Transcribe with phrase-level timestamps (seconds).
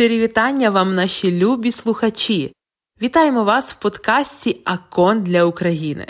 [0.00, 2.52] Щирі вітання вам, наші любі слухачі!
[3.02, 6.06] Вітаємо вас в подкасті Акон для України.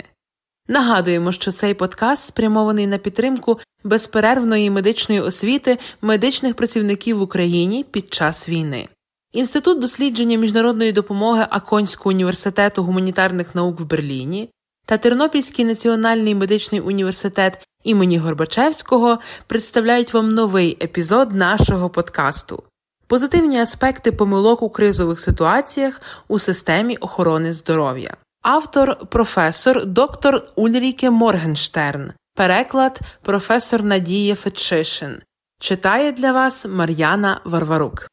[0.67, 8.13] Нагадуємо, що цей подкаст спрямований на підтримку безперервної медичної освіти медичних працівників в Україні під
[8.13, 8.87] час війни.
[9.33, 14.49] Інститут дослідження міжнародної допомоги Аконського університету гуманітарних наук в Берліні
[14.85, 22.63] та Тернопільський національний медичний університет імені Горбачевського представляють вам новий епізод нашого подкасту
[23.11, 28.17] позитивні аспекти помилок у кризових ситуаціях у системі охорони здоров'я.
[28.41, 35.21] Автор професор доктор Ульріке Моргенштерн, переклад професор Надія Фетшишин.
[35.59, 38.07] Читає для вас Мар'яна Варварук.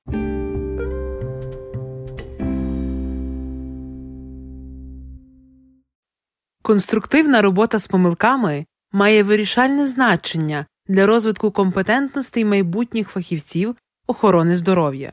[6.62, 15.12] Конструктивна робота з помилками має вирішальне значення для розвитку компетентностей майбутніх фахівців охорони здоров'я.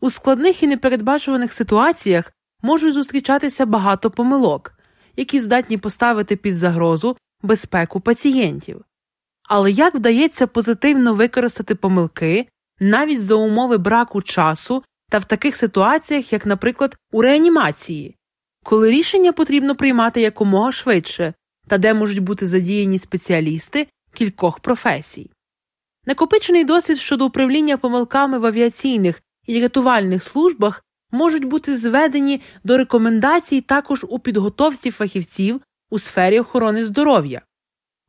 [0.00, 4.72] У складних і непередбачуваних ситуаціях можуть зустрічатися багато помилок,
[5.16, 8.84] які здатні поставити під загрозу безпеку пацієнтів.
[9.42, 12.48] Але як вдається позитивно використати помилки
[12.80, 18.16] навіть за умови браку часу та в таких ситуаціях, як, наприклад, у реанімації,
[18.64, 21.34] коли рішення потрібно приймати якомога швидше
[21.68, 25.30] та де можуть бути задіяні спеціалісти кількох професій.
[26.06, 33.60] Накопичений досвід щодо управління помилками в авіаційних і рятувальних службах можуть бути зведені до рекомендацій
[33.60, 35.60] також у підготовці фахівців
[35.90, 37.42] у сфері охорони здоров'я.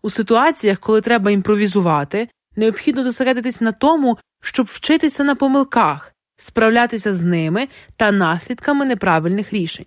[0.02, 7.24] У ситуаціях, коли треба імпровізувати, необхідно зосередитись на тому, щоб вчитися на помилках, справлятися з
[7.24, 9.86] ними та наслідками неправильних рішень.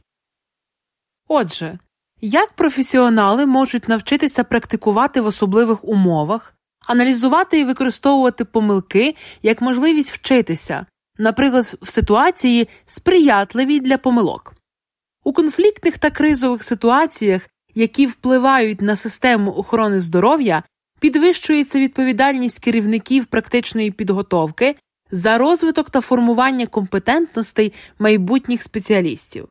[1.28, 1.78] Отже,
[2.22, 6.54] як професіонали можуть навчитися практикувати в особливих умовах,
[6.86, 10.86] аналізувати і використовувати помилки як можливість вчитися,
[11.18, 14.54] наприклад, в ситуації сприятливій для помилок.
[15.24, 20.62] У конфліктних та кризових ситуаціях, які впливають на систему охорони здоров'я,
[21.00, 24.76] підвищується відповідальність керівників практичної підготовки
[25.10, 29.48] за розвиток та формування компетентностей майбутніх спеціалістів.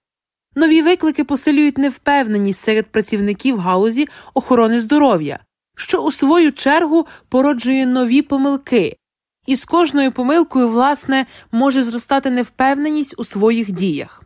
[0.55, 5.39] Нові виклики посилюють невпевненість серед працівників галузі охорони здоров'я,
[5.75, 8.97] що у свою чергу породжує нові помилки,
[9.45, 14.23] і з кожною помилкою, власне, може зростати невпевненість у своїх діях.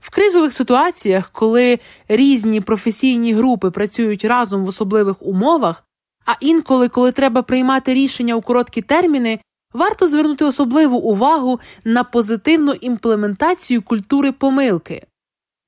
[0.00, 1.78] В кризових ситуаціях, коли
[2.08, 5.84] різні професійні групи працюють разом в особливих умовах,
[6.26, 9.40] а інколи, коли треба приймати рішення у короткі терміни,
[9.72, 15.06] варто звернути особливу увагу на позитивну імплементацію культури помилки.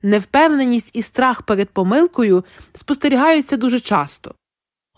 [0.03, 2.45] Невпевненість і страх перед помилкою
[2.75, 4.35] спостерігаються дуже часто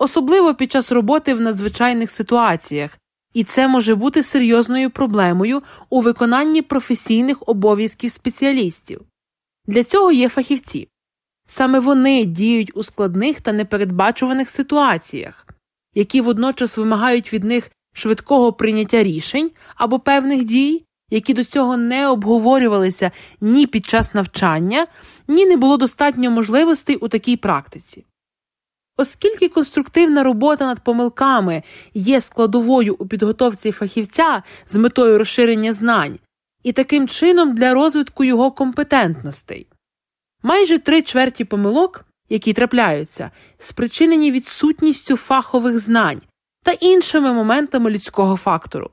[0.03, 2.99] особливо під час роботи в надзвичайних ситуаціях,
[3.35, 9.01] і це може бути серйозною проблемою у виконанні професійних обов'язків спеціалістів.
[9.67, 10.89] Для цього є фахівці.
[11.47, 15.47] Саме вони діють у складних та непередбачуваних ситуаціях,
[15.95, 22.09] які водночас вимагають від них швидкого прийняття рішень або певних дій, які до цього не
[22.09, 24.87] обговорювалися ні під час навчання,
[25.29, 28.05] ні не було достатньо можливостей у такій практиці.
[28.97, 31.63] Оскільки конструктивна робота над помилками
[31.95, 36.19] є складовою у підготовці фахівця з метою розширення знань,
[36.63, 39.67] і таким чином для розвитку його компетентностей,
[40.43, 46.23] майже три чверті помилок, які трапляються, спричинені відсутністю фахових знань
[46.65, 48.91] та іншими моментами людського фактору.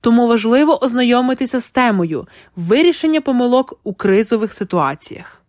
[0.00, 5.42] Тому важливо ознайомитися з темою вирішення помилок у кризових ситуаціях.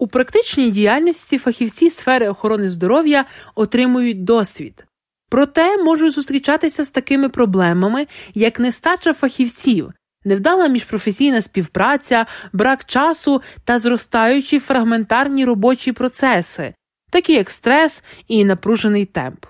[0.00, 4.86] У практичній діяльності фахівці сфери охорони здоров'я отримують досвід,
[5.28, 9.92] проте можуть зустрічатися з такими проблемами, як нестача фахівців,
[10.24, 16.74] невдала міжпрофесійна співпраця, брак часу та зростаючі фрагментарні робочі процеси,
[17.10, 19.46] такі як стрес і напружений темп.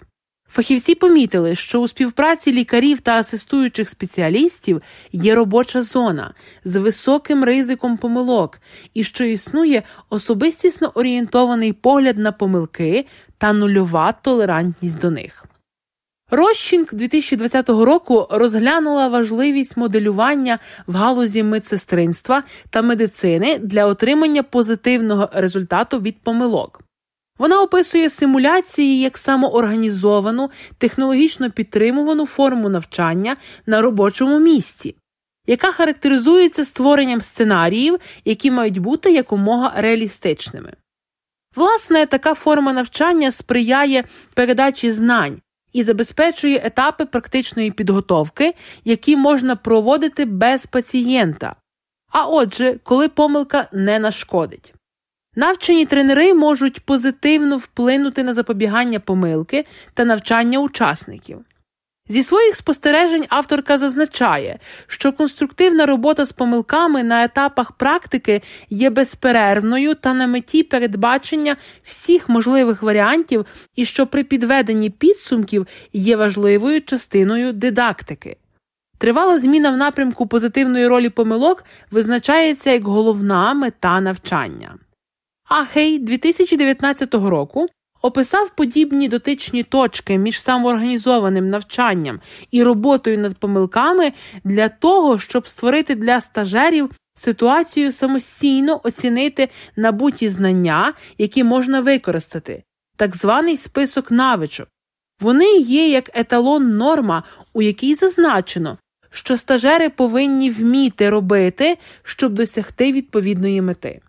[0.50, 4.82] Фахівці помітили, що у співпраці лікарів та асистуючих спеціалістів
[5.12, 8.58] є робоча зона з високим ризиком помилок
[8.94, 13.06] і що існує особистісно орієнтований погляд на помилки
[13.38, 15.44] та нульова толерантність до них.
[16.30, 26.00] Розчинг 2020 року розглянула важливість моделювання в галузі медсестринства та медицини для отримання позитивного результату
[26.00, 26.89] від помилок.
[27.40, 34.96] Вона описує симуляції як самоорганізовану, технологічно підтримувану форму навчання на робочому місці,
[35.46, 40.72] яка характеризується створенням сценаріїв, які мають бути якомога реалістичними.
[41.56, 44.04] Власне, така форма навчання сприяє
[44.34, 45.40] передачі знань
[45.72, 48.54] і забезпечує етапи практичної підготовки,
[48.84, 51.56] які можна проводити без пацієнта.
[52.12, 54.74] А отже, коли помилка не нашкодить.
[55.40, 61.38] Навчені тренери можуть позитивно вплинути на запобігання помилки та навчання учасників.
[62.08, 69.94] Зі своїх спостережень авторка зазначає, що конструктивна робота з помилками на етапах практики є безперервною
[69.94, 73.46] та на меті передбачення всіх можливих варіантів,
[73.76, 78.36] і що при підведенні підсумків є важливою частиною дидактики.
[78.98, 84.78] Тривала зміна в напрямку позитивної ролі помилок визначається як головна мета навчання.
[85.50, 87.66] Ахей 2019 року
[88.02, 92.20] описав подібні дотичні точки між самоорганізованим навчанням
[92.50, 94.12] і роботою над помилками
[94.44, 102.62] для того, щоб створити для стажерів ситуацію самостійно оцінити набуті знання, які можна використати,
[102.96, 104.68] так званий список навичок.
[105.20, 108.78] Вони є як еталон норма, у якій зазначено,
[109.10, 114.00] що стажери повинні вміти робити, щоб досягти відповідної мети.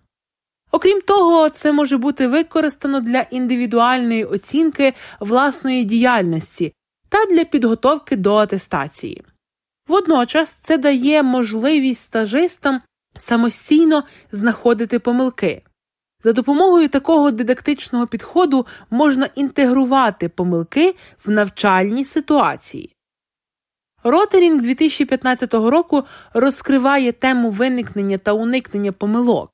[0.71, 6.73] Окрім того, це може бути використано для індивідуальної оцінки власної діяльності
[7.09, 9.23] та для підготовки до атестації.
[9.87, 12.81] Водночас це дає можливість стажистам
[13.19, 15.61] самостійно знаходити помилки.
[16.23, 20.95] За допомогою такого дидактичного підходу можна інтегрувати помилки
[21.25, 22.95] в навчальні ситуації.
[24.03, 26.03] Ротерінг 2015 року
[26.33, 29.51] розкриває тему виникнення та уникнення помилок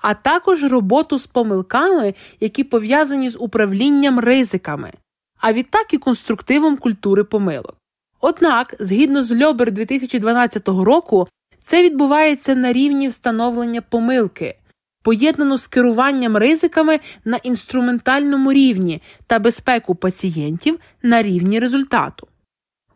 [0.00, 4.92] а також роботу з помилками, які пов'язані з управлінням ризиками,
[5.40, 7.76] а відтак і конструктивом культури помилок.
[8.20, 11.28] Однак, згідно з Льобер 2012 року,
[11.64, 14.58] це відбувається на рівні встановлення помилки,
[15.02, 22.28] поєднано з керуванням ризиками на інструментальному рівні та безпеку пацієнтів на рівні результату.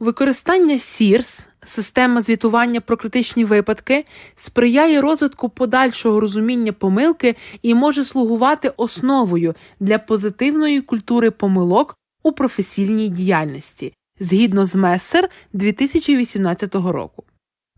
[0.01, 4.05] Використання SIRS система звітування про критичні випадки
[4.37, 13.09] сприяє розвитку подальшого розуміння помилки і може слугувати основою для позитивної культури помилок у професійній
[13.09, 17.25] діяльності згідно з Мессер 2018 року.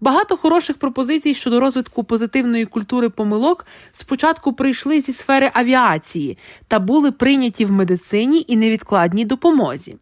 [0.01, 6.39] Багато хороших пропозицій щодо розвитку позитивної культури помилок спочатку прийшли зі сфери авіації
[6.69, 9.97] та були прийняті в медицині і невідкладній допомозі.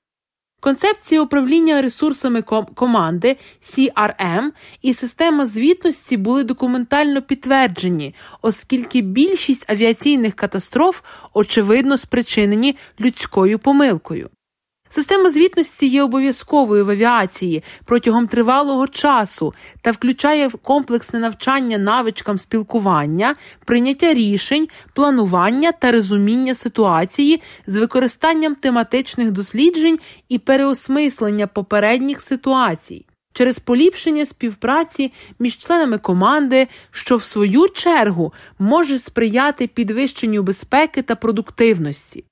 [0.61, 2.43] Концепція управління ресурсами
[2.75, 4.51] команди CRM
[4.83, 11.01] і система звітності були документально підтверджені, оскільки більшість авіаційних катастроф
[11.35, 14.31] очевидно спричинені людською помилкою.
[14.93, 23.35] Система звітності є обов'язковою в авіації протягом тривалого часу та включає комплексне навчання навичкам спілкування,
[23.65, 29.99] прийняття рішень, планування та розуміння ситуації з використанням тематичних досліджень
[30.29, 33.07] і переосмислення попередніх ситуацій.
[33.33, 41.15] Через поліпшення співпраці між членами команди, що в свою чергу може сприяти підвищенню безпеки та
[41.15, 42.25] продуктивності.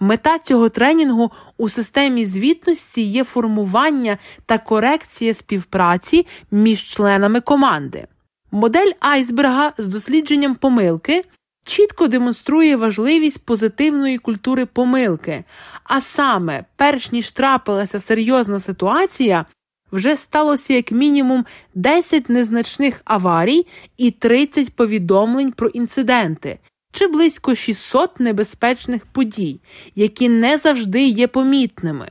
[0.00, 8.06] Мета цього тренінгу у системі звітності є формування та корекція співпраці між членами команди.
[8.50, 11.24] Модель айсберга з дослідженням помилки
[11.64, 15.44] чітко демонструє важливість позитивної культури помилки,
[15.84, 19.46] а саме, перш ніж трапилася серйозна ситуація,
[19.92, 26.58] вже сталося як мінімум 10 незначних аварій і 30 повідомлень про інциденти
[26.92, 29.60] чи близько 600 небезпечних подій,
[29.94, 32.10] які не завжди є помітними.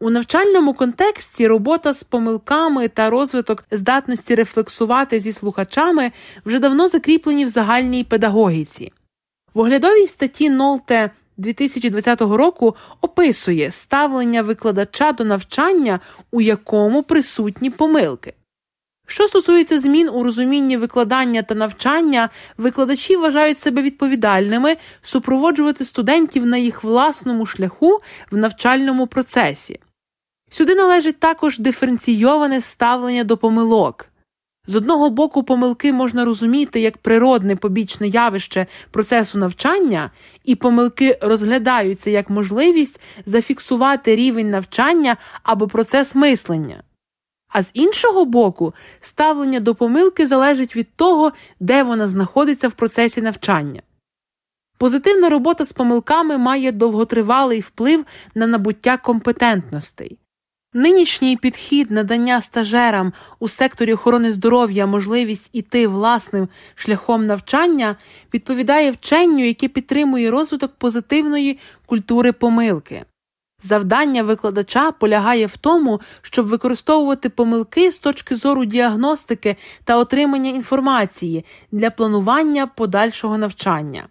[0.00, 6.12] У навчальному контексті робота з помилками та розвиток здатності рефлексувати зі слухачами
[6.44, 8.92] вже давно закріплені в загальній педагогіці.
[9.54, 18.34] В оглядовій статті Нолте 2020 року описує ставлення викладача до навчання, у якому присутні помилки.
[19.10, 26.56] Що стосується змін у розумінні викладання та навчання, викладачі вважають себе відповідальними супроводжувати студентів на
[26.56, 28.00] їх власному шляху
[28.30, 29.80] в навчальному процесі.
[30.50, 34.06] Сюди належить також диференційоване ставлення до помилок.
[34.66, 40.10] З одного боку, помилки можна розуміти як природне побічне явище процесу навчання,
[40.44, 46.82] і помилки розглядаються як можливість зафіксувати рівень навчання або процес мислення.
[47.50, 53.22] А з іншого боку, ставлення до помилки залежить від того, де вона знаходиться в процесі
[53.22, 53.82] навчання.
[54.78, 58.04] Позитивна робота з помилками має довготривалий вплив
[58.34, 60.18] на набуття компетентностей.
[60.74, 67.96] Нинішній підхід надання стажерам у секторі охорони здоров'я можливість іти власним шляхом навчання
[68.34, 73.04] відповідає вченню, яке підтримує розвиток позитивної культури помилки.
[73.62, 81.44] Завдання викладача полягає в тому, щоб використовувати помилки з точки зору діагностики та отримання інформації
[81.72, 84.08] для планування подальшого навчання.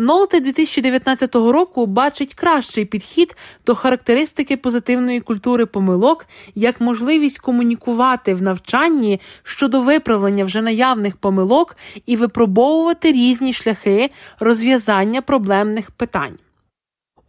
[0.00, 8.42] Нолте 2019 року бачить кращий підхід до характеристики позитивної культури помилок як можливість комунікувати в
[8.42, 14.10] навчанні щодо виправлення вже наявних помилок і випробовувати різні шляхи
[14.40, 16.38] розв'язання проблемних питань.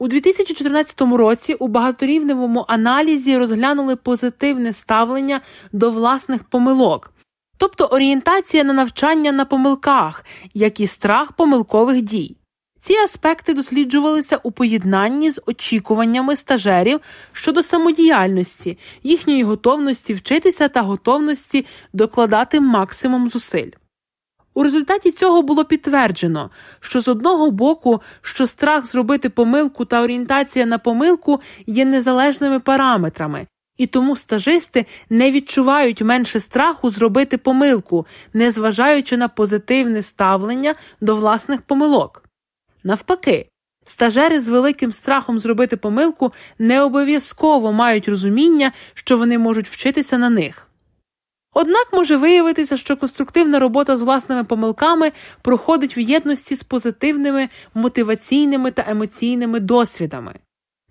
[0.02, 5.42] У 2014 році у багаторівневому аналізі розглянули позитивне ставлення
[5.72, 7.14] до власних помилок,
[7.58, 12.36] тобто орієнтація на навчання на помилках, як і страх помилкових дій.
[12.82, 17.00] Ці аспекти досліджувалися у поєднанні з очікуваннями стажерів
[17.32, 23.72] щодо самодіяльності, їхньої готовності вчитися та готовності докладати максимум зусиль.
[24.60, 26.50] У результаті цього було підтверджено,
[26.80, 33.48] що з одного боку, що страх зробити помилку та орієнтація на помилку є незалежними параметрами,
[33.78, 41.62] і тому стажисти не відчувають менше страху зробити помилку, незважаючи на позитивне ставлення до власних
[41.62, 42.24] помилок.
[42.84, 43.50] Навпаки,
[43.86, 50.30] стажери з великим страхом зробити помилку не обов'язково мають розуміння, що вони можуть вчитися на
[50.30, 50.69] них.
[51.54, 58.72] Однак може виявитися, що конструктивна робота з власними помилками проходить в єдності з позитивними мотиваційними
[58.72, 60.36] та емоційними досвідами.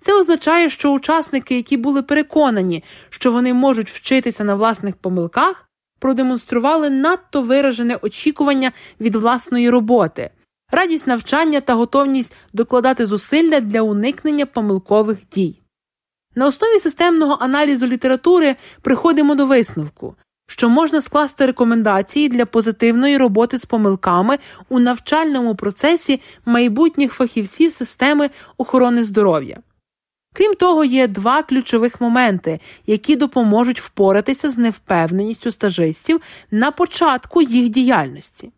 [0.02, 6.90] Це означає, що учасники, які були переконані, що вони можуть вчитися на власних помилках, продемонстрували
[6.90, 10.30] надто виражене очікування від власної роботи,
[10.70, 15.60] радість навчання та готовність докладати зусилля для уникнення помилкових дій.
[16.34, 20.14] На основі системного аналізу літератури приходимо до висновку,
[20.50, 24.38] що можна скласти рекомендації для позитивної роботи з помилками
[24.68, 29.58] у навчальному процесі майбутніх фахівців системи охорони здоров'я.
[30.34, 37.68] Крім того, є два ключових моменти, які допоможуть впоратися з невпевненістю стажистів на початку їх
[37.68, 38.52] діяльності.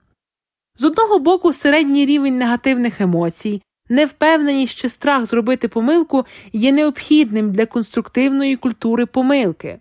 [0.78, 7.66] З одного боку, середній рівень негативних емоцій, невпевненість чи страх зробити помилку є необхідним для
[7.66, 9.78] конструктивної культури помилки.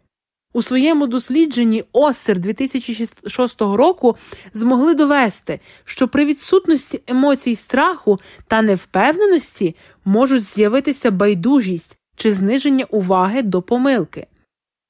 [0.53, 4.17] У своєму дослідженні ОСЕР 2006 року
[4.53, 9.75] змогли довести, що при відсутності емоцій страху та невпевненості
[10.05, 14.27] можуть з'явитися байдужість чи зниження уваги до помилки.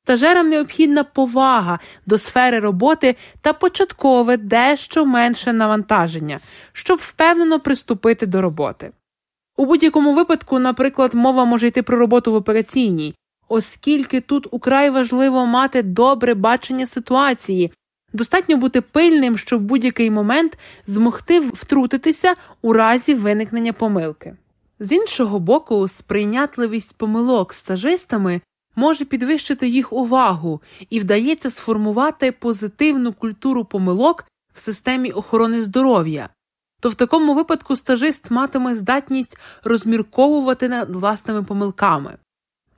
[0.04, 6.40] Стажерам необхідна повага до сфери роботи та початкове дещо менше навантаження,
[6.74, 8.92] щоб впевнено приступити до роботи.
[9.58, 13.16] У будь-якому випадку, наприклад, мова може йти про роботу в операційній,
[13.50, 17.72] оскільки тут украй важливо мати добре бачення ситуації,
[18.14, 24.36] достатньо бути пильним, щоб в будь-який момент змогти втрутитися у разі виникнення помилки.
[24.80, 28.42] З іншого боку, сприйнятливість помилок стажистами
[28.76, 36.30] може підвищити їх увагу і вдається сформувати позитивну культуру помилок в системі охорони здоров'я,
[36.80, 42.18] то в такому випадку стажист матиме здатність розмірковувати над власними помилками.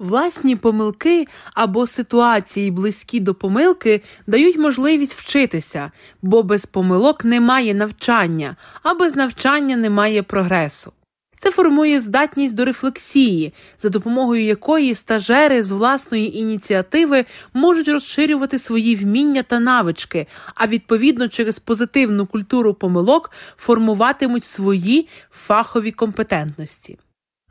[0.01, 5.91] Власні помилки або ситуації, близькі до помилки, дають можливість вчитися,
[6.21, 10.91] бо без помилок немає навчання, а без навчання немає прогресу.
[11.39, 18.95] Це формує здатність до рефлексії, за допомогою якої стажери з власної ініціативи можуть розширювати свої
[18.95, 26.97] вміння та навички, а відповідно через позитивну культуру помилок формуватимуть свої фахові компетентності.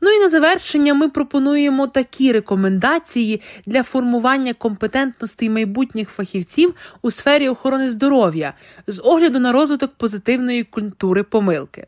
[0.01, 7.49] Ну і на завершення ми пропонуємо такі рекомендації для формування компетентностей майбутніх фахівців у сфері
[7.49, 8.53] охорони здоров'я
[8.87, 11.87] з огляду на розвиток позитивної культури помилки.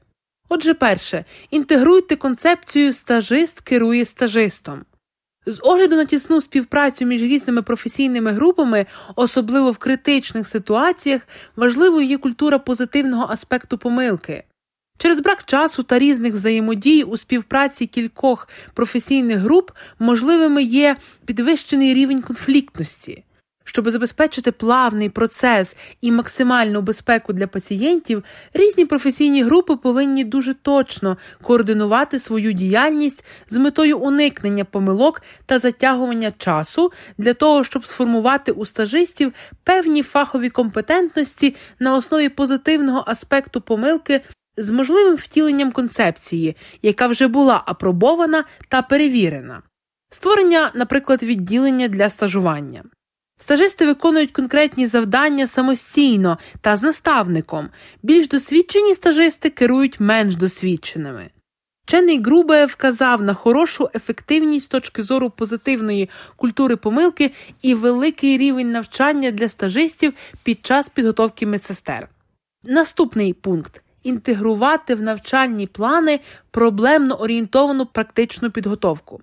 [0.49, 4.85] Отже, перше, інтегруйте концепцію стажист керує стажистом.
[5.45, 12.17] З огляду на тісну співпрацю між різними професійними групами, особливо в критичних ситуаціях, важливою є
[12.17, 14.43] культура позитивного аспекту помилки.
[14.97, 20.95] Через брак часу та різних взаємодій у співпраці кількох професійних груп можливими є
[21.25, 23.23] підвищений рівень конфліктності.
[23.63, 28.23] Щоб забезпечити плавний процес і максимальну безпеку для пацієнтів,
[28.53, 36.33] різні професійні групи повинні дуже точно координувати свою діяльність з метою уникнення помилок та затягування
[36.37, 39.33] часу для того, щоб сформувати у стажистів
[39.63, 44.21] певні фахові компетентності на основі позитивного аспекту помилки
[44.57, 49.61] з можливим втіленням концепції, яка вже була апробована та перевірена,
[50.09, 52.83] створення, наприклад, відділення для стажування.
[53.37, 57.69] Стажисти виконують конкретні завдання самостійно та з наставником.
[58.03, 61.29] Більш досвідчені стажисти керують менш досвідченими.
[61.85, 67.31] Вчений Грубе вказав на хорошу ефективність з точки зору позитивної культури помилки
[67.61, 72.09] і великий рівень навчання для стажистів під час підготовки медсестер.
[72.63, 76.19] Наступний пункт інтегрувати в навчальні плани
[76.51, 79.21] проблемно орієнтовану практичну підготовку.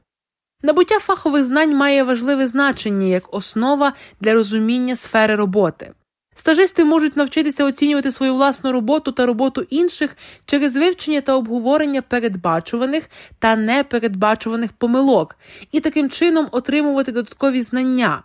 [0.63, 5.93] Набуття фахових знань має важливе значення як основа для розуміння сфери роботи.
[6.35, 13.11] Стажисти можуть навчитися оцінювати свою власну роботу та роботу інших через вивчення та обговорення передбачуваних
[13.39, 15.37] та непередбачуваних помилок
[15.73, 18.23] і таким чином отримувати додаткові знання.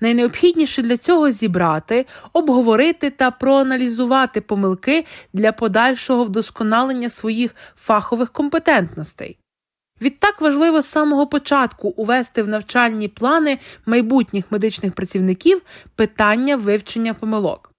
[0.00, 9.36] Найнеобхідніше для цього зібрати, обговорити та проаналізувати помилки для подальшого вдосконалення своїх фахових компетентностей.
[10.02, 15.62] Відтак важливо з самого початку увести в навчальні плани майбутніх медичних працівників
[15.94, 17.69] питання вивчення помилок.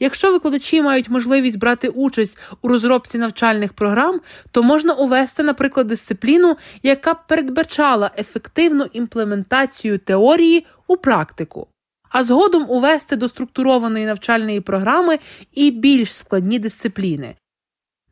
[0.00, 6.56] Якщо викладачі мають можливість брати участь у розробці навчальних програм, то можна увести, наприклад, дисципліну,
[6.82, 11.66] яка б передбачала ефективну імплементацію теорії у практику,
[12.10, 15.18] а згодом увести до структурованої навчальної програми
[15.52, 17.34] і більш складні дисципліни,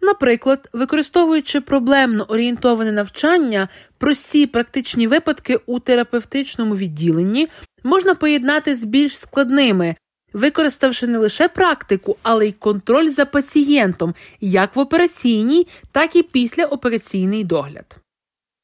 [0.00, 7.48] Наприклад, використовуючи проблемно орієнтоване навчання, прості практичні випадки у терапевтичному відділенні
[7.84, 9.96] можна поєднати з більш складними,
[10.36, 17.44] використавши не лише практику, але й контроль за пацієнтом як в операційній, так і післяопераційний
[17.44, 17.96] догляд.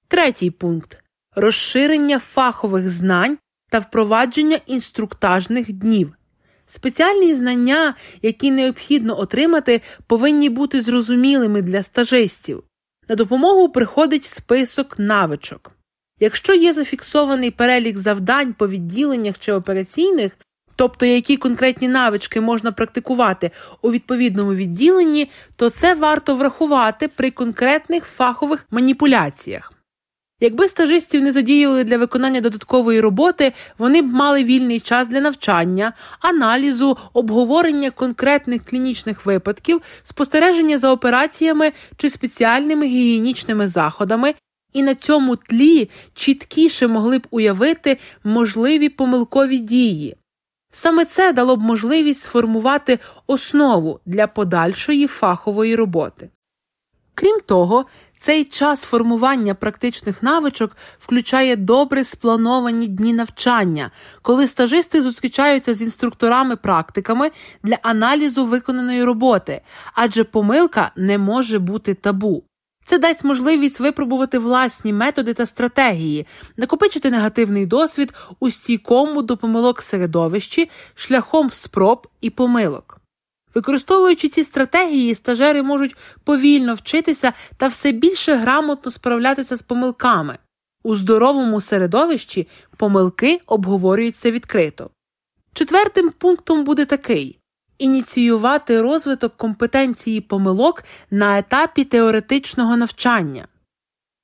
[0.09, 0.99] Третій пункт
[1.37, 3.39] розширення фахових знань
[3.71, 6.13] та впровадження інструктажних днів.
[6.67, 12.63] Спеціальні знання, які необхідно отримати, повинні бути зрозумілими для стажистів.
[13.09, 15.73] На допомогу приходить список навичок.
[16.21, 20.37] Якщо є зафіксований перелік завдань по відділеннях чи операційних,
[20.77, 23.51] тобто які конкретні навички можна практикувати
[23.83, 29.73] у відповідному відділенні, то це варто врахувати при конкретних фахових маніпуляціях.
[30.43, 35.93] Якби стажистів не задіювали для виконання додаткової роботи, вони б мали вільний час для навчання,
[36.21, 44.35] аналізу, обговорення конкретних клінічних випадків, спостереження за операціями чи спеціальними гігієнічними заходами,
[44.73, 50.17] і на цьому тлі чіткіше могли б уявити можливі помилкові дії.
[50.73, 56.31] Саме це дало б можливість сформувати основу для подальшої фахової роботи.
[57.15, 57.87] Крім того,
[58.21, 63.91] цей час формування практичних навичок включає добре сплановані дні навчання,
[64.23, 67.31] коли стажисти зустрічаються з інструкторами-практиками
[67.63, 69.61] для аналізу виконаної роботи,
[69.95, 72.45] адже помилка не може бути табу.
[72.85, 79.83] Це дасть можливість випробувати власні методи та стратегії, накопичити негативний досвід у стійкому до помилок
[79.83, 82.99] середовищі шляхом спроб і помилок.
[83.55, 90.39] Використовуючи ці стратегії, стажери можуть повільно вчитися та все більше грамотно справлятися з помилками.
[90.83, 94.91] У здоровому середовищі помилки обговорюються відкрито.
[95.55, 97.39] Четвертим пунктом буде такий
[97.83, 103.47] ініціювати розвиток компетенції помилок на етапі теоретичного навчання.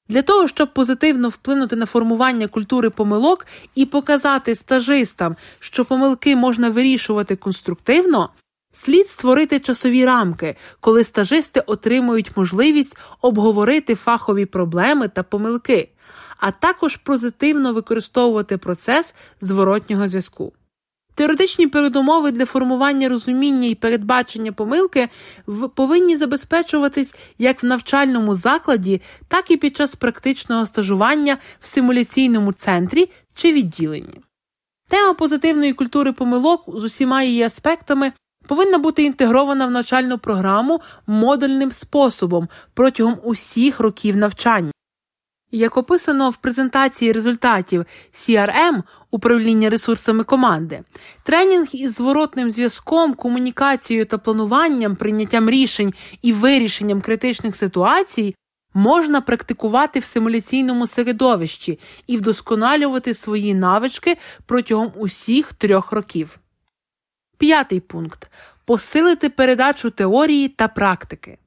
[0.08, 6.70] Для того, щоб позитивно вплинути на формування культури помилок і показати стажистам, що помилки можна
[6.70, 8.30] вирішувати конструктивно,
[8.72, 15.88] Слід створити часові рамки, коли стажисти отримують можливість обговорити фахові проблеми та помилки,
[16.38, 20.52] а також позитивно використовувати процес зворотнього зв'язку.
[21.18, 25.08] Теоретичні передумови для формування розуміння і передбачення помилки
[25.74, 33.10] повинні забезпечуватись як в навчальному закладі, так і під час практичного стажування в симуляційному центрі
[33.34, 34.20] чи відділенні.
[34.88, 38.12] Тема позитивної культури помилок з усіма її аспектами
[38.46, 44.72] повинна бути інтегрована в навчальну програму модульним способом протягом усіх років навчання.
[45.50, 50.82] Як описано в презентації результатів CRM управління ресурсами команди,
[51.22, 58.34] тренінг із зворотним зв'язком, комунікацією та плануванням, прийняттям рішень і вирішенням критичних ситуацій
[58.74, 66.38] можна практикувати в симуляційному середовищі і вдосконалювати свої навички протягом усіх трьох років.
[67.38, 68.30] П'ятий пункт
[68.64, 71.38] посилити передачу теорії та практики.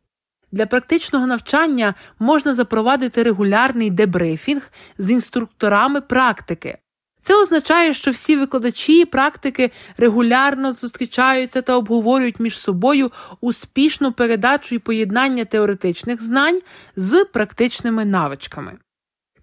[0.52, 6.78] Для практичного навчання можна запровадити регулярний дебрифінг з інструкторами практики.
[7.24, 13.12] Це означає, що всі викладачі практики регулярно зустрічаються та обговорюють між собою
[13.42, 16.62] успішну передачу і поєднання теоретичних знань
[16.96, 18.78] з практичними навичками.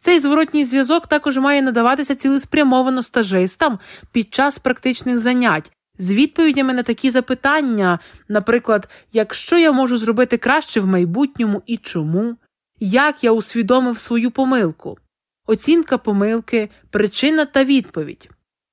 [0.01, 3.79] Цей зворотній зв'язок також має надаватися цілеспрямовано стажистам
[4.13, 10.81] під час практичних занять, з відповідями на такі запитання, наприклад, якщо я можу зробити краще
[10.81, 12.37] в майбутньому і чому,
[12.81, 14.99] як я усвідомив свою помилку,
[15.47, 18.31] оцінка помилки, причина та відповідь.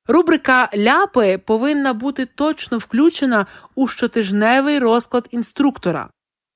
[0.07, 6.09] Рубрика ляпи повинна бути точно включена у щотижневий розклад інструктора.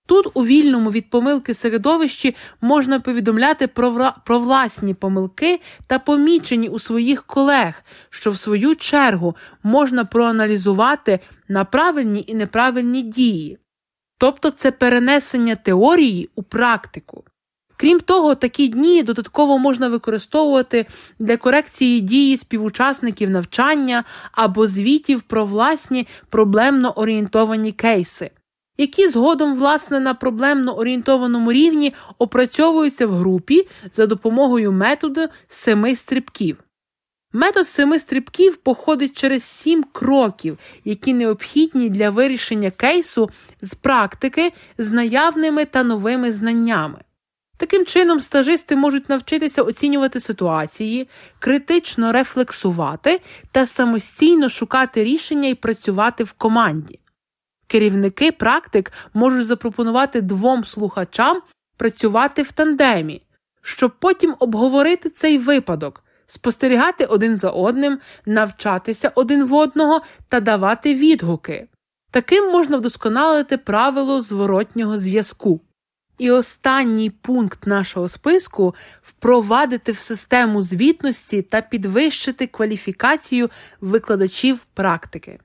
[0.10, 6.80] Тут у вільному від помилки середовищі можна повідомляти про, про власні помилки та помічені у
[6.80, 13.58] своїх колег, що в свою чергу можна проаналізувати на правильні і неправильні дії.
[14.18, 17.24] Тобто це перенесення теорії у практику.
[17.78, 20.86] Крім того, такі дні додатково можна використовувати
[21.20, 28.32] для корекції дії співучасників навчання або звітів про власні проблемно орієнтовані кейси
[28.80, 36.58] які згодом, власне, на проблемно орієнтованому рівні опрацьовуються в групі за допомогою методу семи стрибків.
[37.34, 43.30] Метод семи стрибків походить через сім кроків, які необхідні для вирішення кейсу
[43.62, 47.00] з практики з наявними та новими знаннями.
[47.58, 51.08] Таким чином, стажисти можуть навчитися оцінювати ситуації,
[51.40, 57.00] критично рефлексувати та самостійно шукати рішення і працювати в команді.
[57.70, 61.42] Керівники практик можуть запропонувати двом слухачам
[61.78, 63.22] працювати в тандемі,
[63.62, 70.96] щоб потім обговорити цей випадок, спостерігати один за одним, навчатися один в одного та давати
[70.96, 71.68] відгуки.
[72.12, 75.62] Таким можна вдосконалити правило зворотнього зв'язку.
[76.18, 83.50] І останній пункт нашого списку впровадити в систему звітності та підвищити кваліфікацію
[83.82, 85.40] викладачів практики.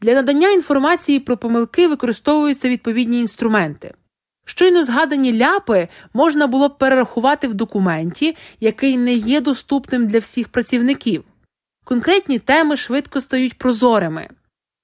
[0.00, 3.94] Для надання інформації про помилки використовуються відповідні інструменти.
[4.44, 10.48] Щойно згадані ляпи можна було б перерахувати в документі, який не є доступним для всіх
[10.48, 11.24] працівників.
[11.84, 14.28] Конкретні теми швидко стають прозорими.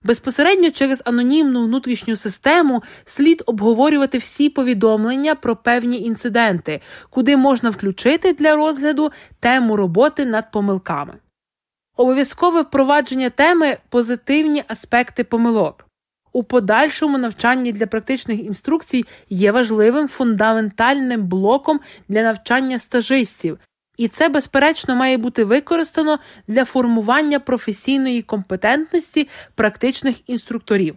[0.05, 8.33] Безпосередньо через анонімну внутрішню систему слід обговорювати всі повідомлення про певні інциденти, куди можна включити
[8.33, 11.15] для розгляду тему роботи над помилками.
[12.03, 15.87] Обов'язкове впровадження теми позитивні аспекти помилок.
[16.33, 23.59] У подальшому навчанні для практичних інструкцій є важливим фундаментальним блоком для навчання стажистів,
[23.97, 30.97] і це, безперечно, має бути використано для формування професійної компетентності практичних інструкторів.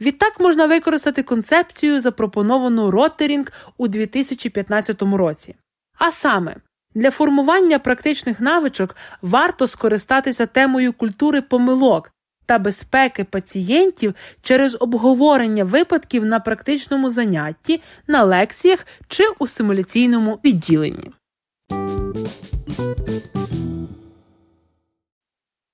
[0.00, 5.54] Відтак можна використати концепцію, запропоновану Ротерінг у 2015 році.
[5.98, 6.56] А саме,
[6.96, 12.12] для формування практичних навичок варто скористатися темою культури помилок
[12.46, 21.10] та безпеки пацієнтів через обговорення випадків на практичному занятті, на лекціях чи у симуляційному відділенні.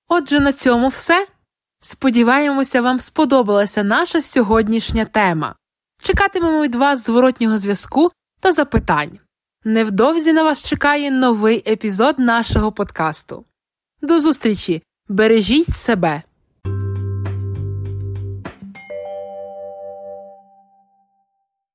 [0.08, 1.26] Отже, на цьому все.
[1.80, 5.54] Сподіваємося, вам сподобалася наша сьогоднішня тема.
[6.02, 9.18] Чекатимемо від вас зворотнього зв'язку та запитань.
[9.64, 13.44] Невдовзі на вас чекає новий епізод нашого подкасту.
[14.02, 14.82] До зустрічі!
[15.08, 16.22] Бережіть себе!